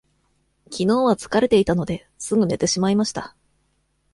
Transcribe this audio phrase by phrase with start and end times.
[0.71, 3.35] きのうは疲れていたので、すぐ寝てしまいました。